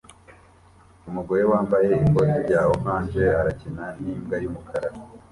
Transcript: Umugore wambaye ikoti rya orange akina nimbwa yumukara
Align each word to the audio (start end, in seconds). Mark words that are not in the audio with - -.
Umugore 1.09 1.43
wambaye 1.51 1.89
ikoti 2.05 2.35
rya 2.45 2.61
orange 2.73 3.23
akina 3.49 3.85
nimbwa 4.01 4.35
yumukara 4.43 4.89